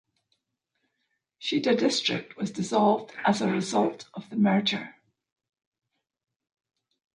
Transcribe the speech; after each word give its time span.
Shida 1.39 1.77
District 1.77 2.35
was 2.35 2.49
dissolved 2.49 3.11
as 3.23 3.39
a 3.39 3.51
result 3.51 4.09
of 4.15 4.31
the 4.31 4.35
merger. 4.35 4.95